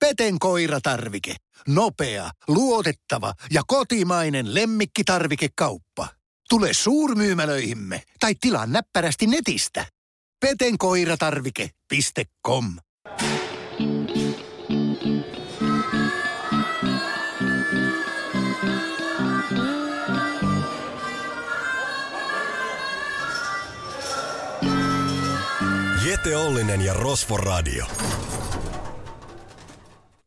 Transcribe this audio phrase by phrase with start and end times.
[0.00, 1.34] Peten koiratarvike.
[1.68, 6.08] Nopea, luotettava ja kotimainen lemmikkitarvikekauppa.
[6.48, 9.86] Tule suurmyymälöihimme tai tilaa näppärästi netistä.
[10.40, 12.74] petenkoiratarvike.com
[26.04, 27.86] Jete Ollinen ja Rosvo Radio.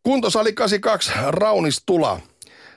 [0.04, 2.20] Kuntosali 82, Raunis Tula.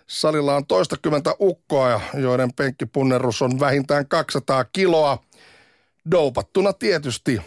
[0.07, 5.19] Salilla on toistakymmentä ukkoa, joiden penkkipunnerus on vähintään 200 kiloa.
[6.11, 7.41] Doupattuna tietysti.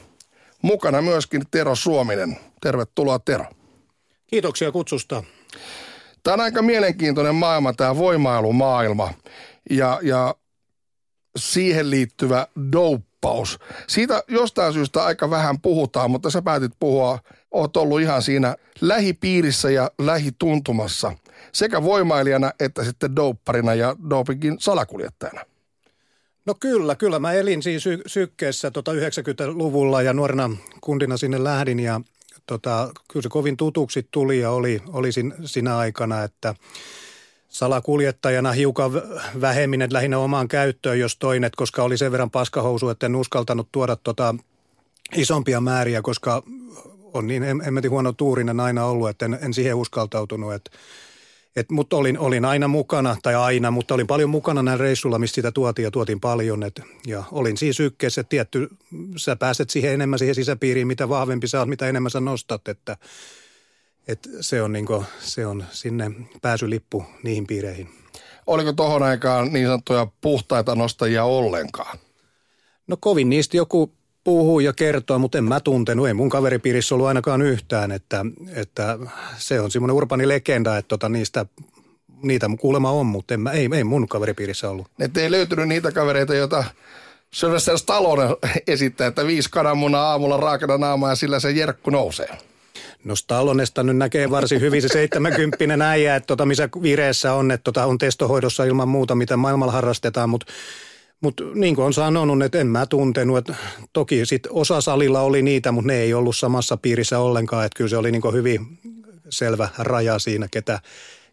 [0.61, 2.37] Mukana myöskin Tero Suominen.
[2.61, 3.45] Tervetuloa Tero.
[4.27, 5.23] Kiitoksia kutsusta.
[6.23, 9.13] Tämä on aika mielenkiintoinen maailma, tämä voimailumaailma
[9.69, 10.35] ja, ja
[11.37, 13.59] siihen liittyvä douppaus.
[13.87, 17.19] Siitä jostain syystä aika vähän puhutaan, mutta sä päätit puhua,
[17.51, 21.11] oot ollut ihan siinä lähipiirissä ja lähituntumassa
[21.51, 25.41] sekä voimailijana että sitten doupparina ja dopingin salakuljettajana.
[26.45, 27.19] No kyllä, kyllä.
[27.19, 30.49] Mä elin siinä sy- sykkeessä tota 90-luvulla ja nuorena
[30.81, 32.01] kundina sinne lähdin ja
[32.45, 36.55] tota, kyllä se kovin tutuksi tuli ja oli, oli sin, sinä aikana, että
[37.49, 38.91] salakuljettajana hiukan
[39.41, 43.69] vähemmin, että lähinnä omaan käyttöön, jos toinen, koska oli sen verran paskahousu, että en uskaltanut
[43.71, 44.35] tuoda tota
[45.15, 46.43] isompia määriä, koska
[47.13, 50.71] on niin hemmetin huono tuurinen aina ollut, että en, en siihen uskaltautunut, että
[51.55, 55.35] et, mutta olin, olin aina mukana, tai aina, mutta olin paljon mukana näin reissulla, mistä
[55.35, 56.63] sitä tuotiin ja tuotiin paljon.
[56.63, 58.69] Et, ja olin siinä sykkeessä, että tietty,
[59.17, 62.97] sä pääset siihen enemmän siihen sisäpiiriin, mitä vahvempi sä oot, mitä enemmän sä nostat, että
[64.07, 66.11] et se, on niinku, se on sinne
[66.41, 67.89] pääsylippu niihin piireihin.
[68.47, 71.97] Oliko tohon aikaan niin sanottuja puhtaita nostajia ollenkaan?
[72.87, 77.07] No kovin niistä joku puhuu ja kertoo, mutta en mä tuntenut, ei mun kaveripiirissä ollut
[77.07, 78.97] ainakaan yhtään, että, että
[79.37, 81.45] se on semmoinen urbani legenda, että tota niistä
[82.23, 84.87] niitä kuulemma on, mutta en mä, ei, ei mun kaveripiirissä ollut.
[84.99, 86.63] Että ei löytynyt niitä kavereita, joita
[87.31, 88.23] Sylvester Stallone
[88.67, 92.37] esittää, että viisi kananmunaa aamulla raakana naamaa ja sillä se jerkku nousee.
[93.03, 97.63] No Stallonesta nyt näkee varsin hyvin se 70 äijä, että tota, missä vireessä on, että
[97.63, 100.45] tota, on testohoidossa ilman muuta, mitä maailmalla harrastetaan, mutta
[101.21, 103.55] mutta niin kuin on sanonut, että en mä tuntenut, että
[103.93, 107.89] toki sit osa salilla oli niitä, mutta ne ei ollut samassa piirissä ollenkaan, että kyllä
[107.89, 108.79] se oli niin hyvin
[109.29, 110.79] selvä raja siinä, ketä,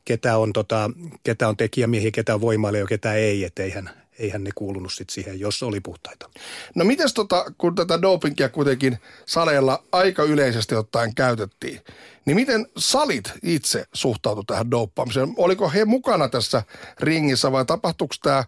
[0.04, 0.90] ketä on, tota,
[1.22, 5.40] ketä on tekijämiehiä, ketä on voimailija, ketä ei, että eihän, eihän ne kuulunut sit siihen,
[5.40, 6.30] jos oli puhtaita.
[6.74, 11.80] No mites tota, kun tätä dopingia kuitenkin saleilla aika yleisesti ottaen käytettiin,
[12.24, 15.34] niin miten salit itse suhtautu tähän douppaamiseen?
[15.36, 16.62] Oliko he mukana tässä
[17.00, 18.44] ringissä vai tapahtuiko tämä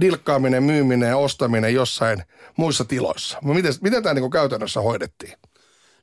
[0.00, 2.22] dilkkaaminen, myyminen ja ostaminen jossain
[2.56, 3.38] muissa tiloissa?
[3.42, 5.32] Miten, miten tämä niin käytännössä hoidettiin?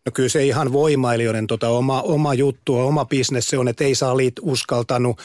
[0.05, 3.95] No kyllä se ihan voimailijoiden tota oma, oma juttu, oma bisnes se on, että ei
[3.95, 5.19] salit uskaltanut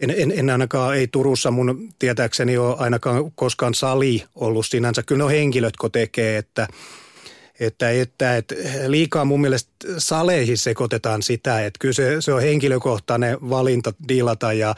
[0.00, 5.02] en, en, en ainakaan, ei Turussa mun tietääkseni ole ainakaan koskaan sali ollut sinänsä.
[5.02, 6.68] Kyllä ne henkilöt, kun tekee, että,
[7.60, 8.54] että, että, että
[8.86, 14.74] liikaa mun mielestä saleihin sekoitetaan sitä, että kyllä se, se on henkilökohtainen valinta diilata ja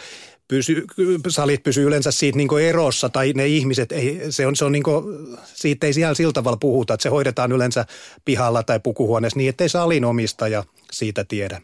[0.48, 0.84] pysy,
[1.28, 4.82] salit pysyy yleensä siitä niin erossa tai ne ihmiset, ei, se on, se on niin
[4.82, 5.04] kuin,
[5.44, 7.86] siitä ei siellä sillä tavalla puhuta, että se hoidetaan yleensä
[8.24, 11.62] pihalla tai pukuhuoneessa niin, ettei salin omistaja siitä tiedä.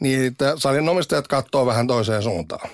[0.00, 2.70] Niin, että salin omistajat katsoo vähän toiseen suuntaan.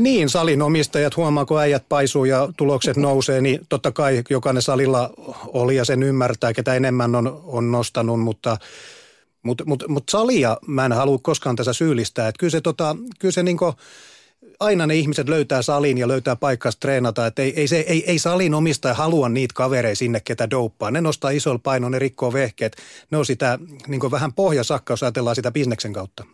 [0.00, 5.10] Niin, salin omistajat huomaa, kun äijät paisuu ja tulokset nousee, niin totta kai jokainen salilla
[5.46, 8.56] oli ja sen ymmärtää, ketä enemmän on, on nostanut, mutta
[9.42, 12.28] mutta mut, mut salia mä en halua koskaan tässä syyllistää.
[12.28, 13.74] Että kyllä se, tota, kyllä se niinku,
[14.60, 17.26] aina ne ihmiset löytää salin ja löytää paikkaa treenata.
[17.26, 20.90] Että ei, ei, se, ei, ei salin omistaja halua niitä kavereita sinne, ketä douppaa.
[20.90, 22.76] Ne nostaa isolla painon, ne rikkoo vehkeet.
[23.10, 26.24] Ne on sitä niin vähän pohjasakka, jos ajatellaan sitä bisneksen kautta.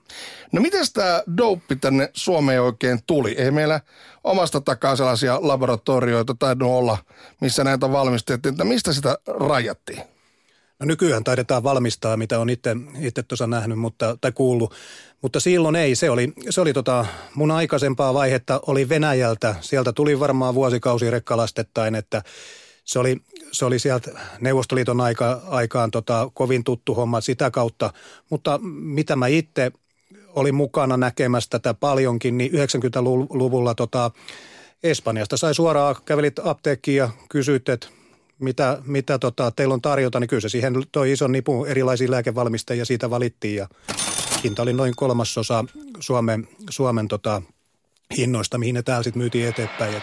[0.52, 3.34] No miten tämä douppi tänne Suomeen oikein tuli?
[3.38, 3.80] Ei meillä
[4.24, 6.98] omasta takaa sellaisia laboratorioita tainnut olla,
[7.40, 8.54] missä näitä valmistettiin.
[8.64, 10.15] Mistä sitä rajattiin?
[10.78, 14.74] No nykyään taidetaan valmistaa, mitä on itse, itse tuossa nähnyt mutta, tai kuullut,
[15.22, 15.94] mutta silloin ei.
[15.94, 19.54] Se oli, se oli tota, mun aikaisempaa vaihetta oli Venäjältä.
[19.60, 22.22] Sieltä tuli varmaan vuosikausi rekkalastettain, että
[22.84, 23.16] se oli,
[23.52, 27.92] se oli sieltä Neuvostoliiton aika, aikaan tota, kovin tuttu homma sitä kautta.
[28.30, 29.72] Mutta mitä mä itse
[30.28, 34.10] olin mukana näkemässä tätä paljonkin, niin 90-luvulla tota,
[34.82, 37.88] Espanjasta sai suoraan, kävelit apteekkiin ja kysyit, että
[38.38, 42.84] mitä, mitä tota, teillä on tarjota, niin kyllä se siihen toi ison nipun erilaisia lääkevalmistajia
[42.84, 43.68] siitä valittiin ja
[44.44, 45.64] hinta oli noin kolmasosa
[46.00, 47.42] Suomen, Suomen tota,
[48.16, 49.94] hinnoista, mihin ne täällä sitten myytiin eteenpäin.
[49.96, 50.02] Et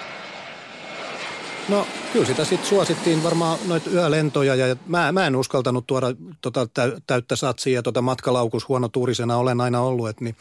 [1.69, 6.07] No kyllä sitä sitten suosittiin varmaan noita yölentoja ja mä, mä en uskaltanut tuoda
[6.41, 6.67] tota
[7.07, 10.09] täyttä satsia ja tota matkalaukus huono tuurisena olen aina ollut.
[10.09, 10.35] Et niin,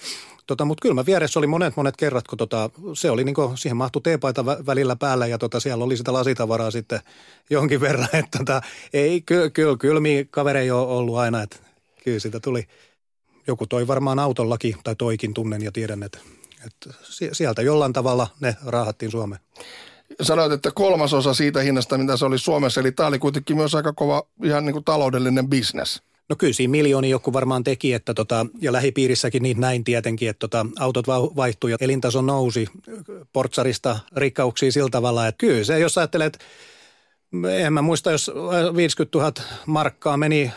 [0.47, 3.59] tota, Mutta kyllä mä vieressä oli monet monet kerrat, kun tota, se oli niin kuin,
[3.59, 7.01] siihen mahtui teepaita välillä päällä ja tota, siellä oli sitä lasitavaraa sitten
[7.51, 8.09] jonkin verran.
[8.25, 11.57] Että tota, ei, kyllä, kyllä, kylmiä kavereja ole ollut aina, että
[12.05, 12.67] kyllä sitä tuli.
[13.47, 16.19] Joku toi varmaan autollakin tai toikin tunnen ja tiedän, että,
[16.67, 16.91] että
[17.33, 19.41] sieltä jollain tavalla ne raahattiin Suomeen
[20.23, 23.93] sanoit, että kolmasosa siitä hinnasta, mitä se oli Suomessa, eli tämä oli kuitenkin myös aika
[23.93, 26.03] kova ihan niin kuin taloudellinen bisnes.
[26.29, 30.41] No kyllä siinä miljooni joku varmaan teki, että tota, ja lähipiirissäkin niin näin tietenkin, että
[30.41, 32.67] tota, autot vaihtui ja elintaso nousi
[33.33, 36.39] portsarista rikkauksiin sillä tavalla, että kyllä se, jos ajattelet,
[37.65, 38.31] en mä muista, jos
[38.77, 39.33] 50 000
[39.67, 40.53] markkaa meni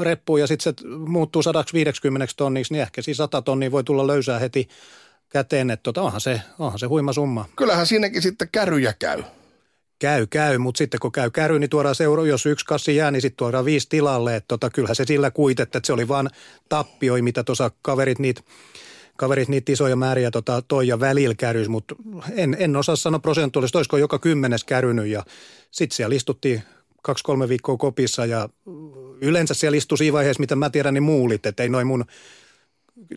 [0.00, 4.38] reppuun ja sitten se muuttuu 150 tonniksi, niin ehkä siis 100 tonnia voi tulla löysää
[4.38, 4.68] heti
[5.32, 7.48] käteen, että tota, onhan, se, onhan se huima summa.
[7.56, 9.22] Kyllähän siinäkin sitten käryjä käy.
[9.98, 13.22] Käy, käy, mutta sitten kun käy käry, niin tuodaan seura, jos yksi kassi jää, niin
[13.22, 14.36] sitten tuodaan viisi tilalle.
[14.36, 16.30] Että tota, kyllähän se sillä kuitetta, että se oli vaan
[16.68, 18.42] tappioi, mitä tuossa kaverit niitä
[19.16, 21.94] kaverit niitä isoja määriä tota, toi ja välillä kärys, mutta
[22.36, 25.24] en, en osaa sanoa prosentuaalisesti, olisiko joka kymmenes kärynyt ja
[25.70, 26.62] sitten siellä istuttiin
[27.02, 28.48] kaksi-kolme viikkoa kopissa ja
[29.20, 32.04] yleensä siellä istui siinä vaiheessa, mitä mä tiedän, niin muulit, että ei noin mun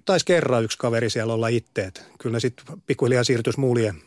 [0.06, 1.92] taisi kerran yksi kaveri siellä olla itse.
[2.20, 4.02] Kyllä ne sitten pikkuhiljaa siirtyisi muulien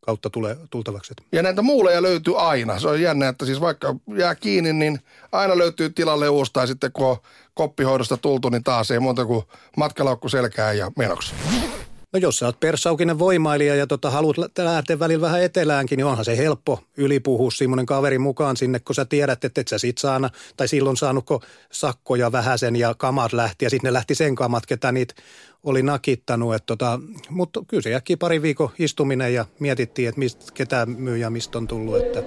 [0.00, 1.14] kautta tule, tultavaksi.
[1.32, 2.78] Ja näitä muuleja löytyy aina.
[2.78, 5.00] Se on jännä, että siis vaikka jää kiinni, niin
[5.32, 6.52] aina löytyy tilalle uusi.
[6.52, 7.16] Tai sitten kun on
[7.54, 9.44] koppihoidosta tultu, niin taas ei muuta kuin
[9.76, 11.34] matkalaukku selkää ja menoksi.
[12.14, 16.24] No jos sä oot perssaukinen voimailija ja tota, haluat lähteä välillä vähän eteläänkin, niin onhan
[16.24, 20.30] se helppo ylipuhua semmoinen kaveri mukaan sinne, kun sä tiedät, että et sä sit saana,
[20.56, 24.92] tai silloin saanutko sakkoja vähäsen ja kamat lähti ja sitten ne lähti sen kamat, ketä
[24.92, 25.14] niitä
[25.64, 26.66] oli nakittanut.
[26.66, 27.00] Tota,
[27.30, 31.58] mutta kyllä se jäkki pari viikon istuminen ja mietittiin, että mistä, ketä myy ja mistä
[31.58, 31.96] on tullut.
[31.96, 32.22] Että.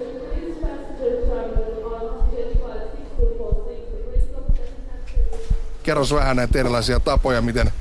[5.82, 7.72] Kerros vähän näitä erilaisia tapoja, miten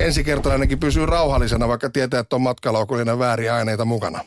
[0.00, 4.18] ensikertalainenkin pysyy rauhallisena, vaikka tietää, että on matkalaukullinen vääriä aineita mukana?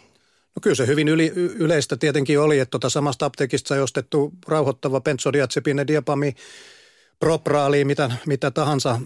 [0.55, 5.01] No kyllä se hyvin yli, yleistä tietenkin oli, että tuota samasta apteekista sai ostettu rauhoittava
[5.01, 6.35] benzodiazepine, diapami,
[7.19, 9.01] propraali, mitä, mitä tahansa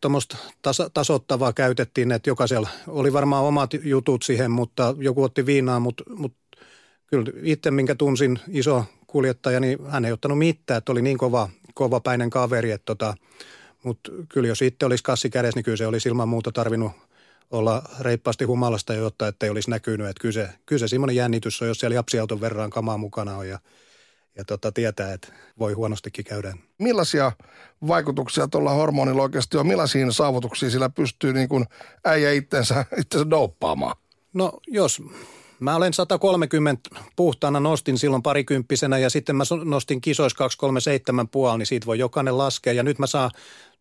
[0.00, 5.80] tuommoista tas, tasottavaa käytettiin, että jokaisella oli varmaan omat jutut siihen, mutta joku otti viinaa,
[5.80, 6.38] mutta, mutta
[7.06, 11.48] kyllä itse, minkä tunsin iso kuljettaja, niin hän ei ottanut mitään, että oli niin kova,
[11.74, 13.14] kovapäinen kaveri, että tota,
[13.84, 16.92] mutta kyllä jos itse olisi kassi kädessä, niin kyllä se olisi ilman muuta tarvinnut
[17.50, 20.06] olla reippaasti humalasta, jotta ettei olisi näkynyt.
[20.06, 23.48] Että kyllä se, kyllä se semmoinen jännitys on, jos siellä japsiauton verran kamaa mukana on
[23.48, 23.58] ja,
[24.36, 26.54] ja tota, tietää, että voi huonostikin käydä.
[26.78, 27.32] Millaisia
[27.86, 29.66] vaikutuksia tuolla hormonilla oikeasti on?
[29.66, 31.64] Millaisiin saavutuksiin sillä pystyy niin kuin
[32.04, 33.96] äijä itsensä, itsensä douppaamaan?
[34.32, 35.02] No jos
[35.62, 41.66] Mä olen 130 puhtaana nostin silloin parikymppisenä ja sitten mä nostin kisoissa 237 puoli, niin
[41.66, 42.72] siitä voi jokainen laskea.
[42.72, 43.30] Ja nyt mä saan,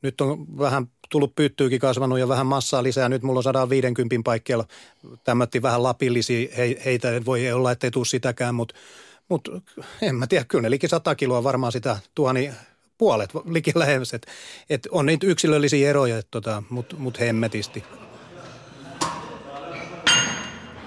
[0.01, 3.09] nyt on vähän tullut pyyttyykin kasvanut ja vähän massaa lisää.
[3.09, 4.65] Nyt mulla on 150 paikkeilla
[5.23, 6.49] tämmötti vähän lapillisia.
[6.57, 8.75] He, heitä voi olla, ettei tule sitäkään, mutta
[9.29, 9.49] mut,
[10.01, 12.51] en mä tiedä, kyllä ne liki 100 kiloa varmaan sitä tuoni
[12.97, 14.13] puolet liki lähes.
[14.13, 14.27] Et,
[14.69, 17.83] et on niitä yksilöllisiä eroja, tota, mutta mut hemmetisti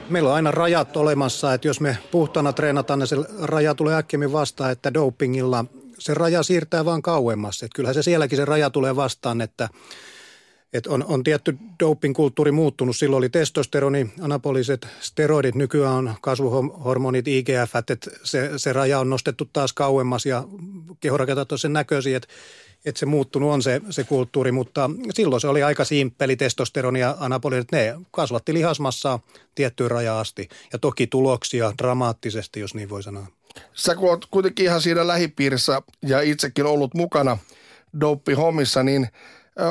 [0.09, 4.33] meillä on aina rajat olemassa, että jos me puhtana treenataan, niin se raja tulee äkkemmin
[4.33, 5.65] vastaan, että dopingilla
[5.99, 7.63] se raja siirtää vaan kauemmas.
[7.63, 9.69] Että kyllähän se sielläkin se raja tulee vastaan, että,
[10.75, 12.97] että on, on tietty doping-kulttuuri muuttunut.
[12.97, 19.49] Silloin oli testosteroni, anapoliset steroidit, nykyään on kasvuhormonit, IGF, että se, se raja on nostettu
[19.53, 20.45] taas kauemmas ja
[21.01, 22.29] kehorakentat on sen näköisiä, että
[22.85, 27.17] että se muuttunut on se, se kulttuuri, mutta silloin se oli aika simppeli testosteroni ja
[27.19, 27.73] anabolit.
[27.73, 29.21] Ne kasvatti lihasmassaa
[29.55, 33.27] tiettyyn rajaan asti ja toki tuloksia dramaattisesti, jos niin voi sanoa.
[33.75, 37.39] Sä kun oot kuitenkin ihan siinä lähipiirissä ja itsekin ollut mukana
[38.01, 39.09] dope-hommissa, niin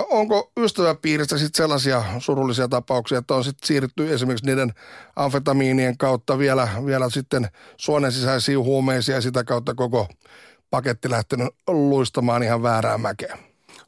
[0.10, 4.74] Onko ystäväpiirissä sitten sellaisia surullisia tapauksia, että on sitten siirrytty esimerkiksi niiden
[5.16, 7.48] amfetamiinien kautta vielä, vielä sitten
[7.78, 10.08] suonen sisäisiin huumeisiin ja sitä kautta koko
[10.70, 13.38] paketti lähtenyt luistamaan ihan väärään mäkeen.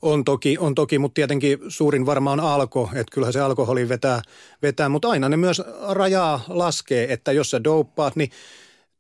[0.02, 4.22] On toki, on toki, mutta tietenkin suurin varmaan alko, että kyllähän se alkoholi vetää,
[4.62, 8.30] vetää, mutta aina ne myös rajaa laskee, että jos sä douppaat, niin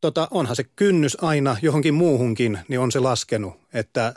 [0.01, 4.13] tota, onhan se kynnys aina johonkin muuhunkin, niin on se laskenut, että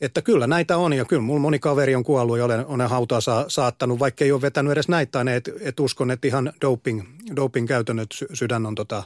[0.00, 3.20] että kyllä näitä on ja kyllä mulla moni kaveri on kuollut ja olen, olen hautaa
[3.20, 7.02] sa, saattanut, vaikka ei ole vetänyt edes näitä että et uskon, että ihan doping,
[7.36, 9.02] doping käytön, että sydän on tota,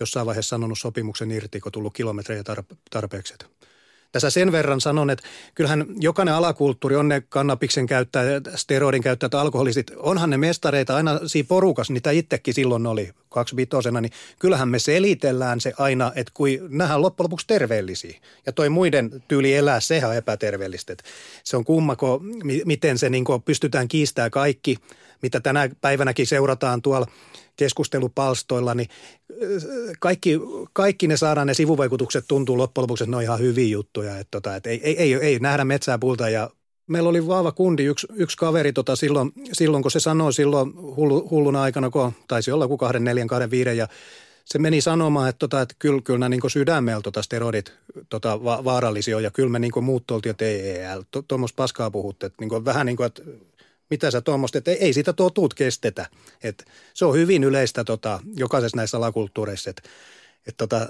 [0.00, 2.42] jossain vaiheessa sanonut sopimuksen irti, kun tullut kilometrejä
[2.90, 3.34] tarpeeksi.
[4.14, 9.92] Tässä sen verran sanon, että kyllähän jokainen alakulttuuri on ne kannabiksen käyttäjät, steroidin käyttäjät, alkoholistit.
[9.96, 15.60] Onhan ne mestareita aina siinä porukassa, niitä itsekin silloin oli kaksivitosena, niin kyllähän me selitellään
[15.60, 18.18] se aina, että kun nähdään loppujen lopuksi terveellisiä.
[18.46, 20.96] Ja toi muiden tyyli elää, sehän on epäterveellistä.
[21.44, 22.20] Se on kummako,
[22.64, 24.78] miten se niin pystytään kiistämään kaikki,
[25.24, 27.06] mitä tänä päivänäkin seurataan tuolla
[27.56, 28.88] keskustelupalstoilla, niin
[30.00, 30.40] kaikki,
[30.72, 34.18] kaikki ne saadaan ne sivuvaikutukset tuntuu loppujen lopuksi, että ne on ihan hyviä juttuja.
[34.18, 36.50] Että tota, että ei, ei, ei, ei nähdä metsää puulta ja
[36.86, 41.28] Meillä oli vahva kundi, yksi, yksi kaveri tota silloin, silloin, kun se sanoi silloin hullu,
[41.30, 43.88] hulluna aikana, kun taisi olla joku kahden, neljän, kahden, viiden ja
[44.44, 47.72] se meni sanomaan, että, tota, että kyllä, kyllä nämä niin sydämellä tota steroidit
[48.08, 51.56] tota, va- vaarallisia on ja kyllä me niin muut oltiin, että ei, ei, ei tuommoista
[51.56, 52.26] paskaa puhutte.
[52.26, 53.22] Että, niin vähän niin kuin, että
[53.90, 56.06] mitä sä tuommoista, että ei, ei sitä tuo tuut kestetä.
[56.42, 56.64] Et
[56.94, 59.82] se on hyvin yleistä tota, jokaisessa näissä alakulttuureissa, että
[60.46, 60.88] et tota,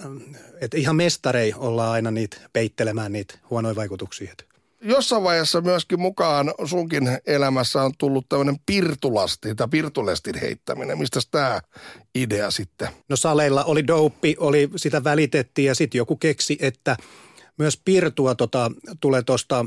[0.61, 4.35] et ihan mestarei ollaan aina niitä peittelemään niitä huonoja vaikutuksia.
[4.81, 10.99] Jossain vaiheessa myöskin mukaan sunkin elämässä on tullut tämmöinen pirtulasti tai pirtulestin heittäminen.
[10.99, 11.61] Mistä tämä
[12.15, 12.89] idea sitten?
[13.09, 16.97] No saleilla oli douppi, oli, sitä välitettiin ja sitten joku keksi, että
[17.59, 18.71] myös pirtua tota,
[19.01, 19.67] tulee tuosta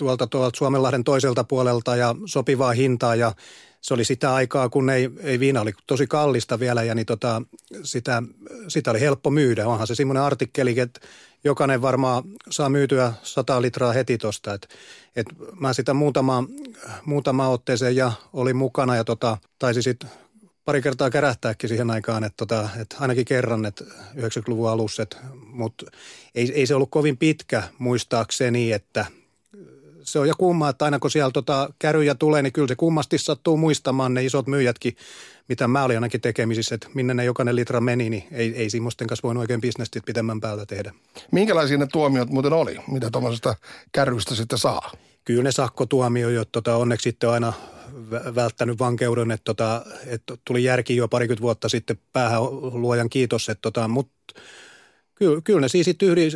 [0.00, 3.32] tuolta, tuolta Suomenlahden toiselta puolelta ja sopivaa hintaa ja
[3.80, 7.42] se oli sitä aikaa, kun ei, ei viina oli tosi kallista vielä ja niin tota,
[7.82, 8.22] sitä,
[8.68, 9.66] sitä oli helppo myydä.
[9.66, 11.00] Onhan se semmoinen artikkeli, että
[11.44, 14.54] jokainen varmaan saa myytyä 100 litraa heti tuosta.
[14.54, 14.68] Et,
[15.16, 15.26] et
[15.60, 16.44] mä sitä muutama,
[17.04, 20.10] muutama otteeseen ja oli mukana ja tota, taisi sitten
[20.64, 23.84] pari kertaa kärähtääkin siihen aikaan, että tota, et ainakin kerran, että
[24.16, 25.06] 90-luvun alussa,
[25.46, 25.86] mutta
[26.34, 29.06] ei, ei se ollut kovin pitkä muistaakseni, että–
[30.12, 33.18] se on ja kumma, että aina kun siellä tota käryjä tulee, niin kyllä se kummasti
[33.18, 34.96] sattuu muistamaan ne isot myyjätkin,
[35.48, 39.06] mitä mä olin ainakin tekemisissä, että minne ne jokainen litra meni, niin ei, ei semmoisten
[39.06, 40.92] kanssa voinut oikein bisnesti pitemmän päältä tehdä.
[41.32, 42.76] Minkälaisia ne tuomiot muuten oli?
[42.90, 43.54] Mitä tuommoisesta
[43.92, 44.92] kärrystä sitten saa?
[45.24, 47.52] Kyllä ne sakkotuomio, tota, onneksi sitten aina
[48.34, 53.62] välttänyt vankeuden, että, tota, että tuli järki jo parikymmentä vuotta sitten päähän luojan kiitos, että
[53.62, 54.20] tota, mutta
[55.20, 55.86] Kyllä, kyllä ne siis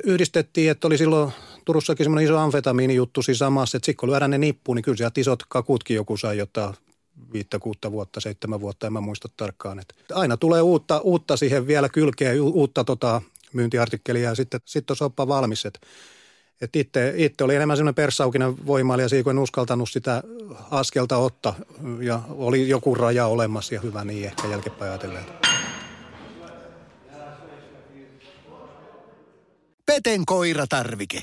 [0.04, 1.32] yhdistettiin, että oli silloin
[1.64, 5.20] Turussakin semmoinen iso amfetamiinijuttu siinä samassa, että sitten kun lyödään ne nippuun, niin kyllä sieltä
[5.20, 6.74] isot kakutkin joku sai jotain
[7.32, 9.78] viittä, kuutta vuotta, seitsemän vuotta, en mä muista tarkkaan.
[9.78, 14.96] Että aina tulee uutta, uutta siihen vielä kylkeen, uutta tota, myyntiartikkelia ja sitten sit on
[14.96, 15.66] soppa valmis.
[15.66, 15.80] Että
[16.60, 20.22] et itse, oli enemmän semmoinen perssaukinen voimailija siinä, kun en uskaltanut sitä
[20.70, 21.54] askelta ottaa
[22.00, 25.24] ja oli joku raja olemassa ja hyvä niin ehkä jälkeenpäin ajatellen.
[29.86, 31.22] Peten koiratarvike.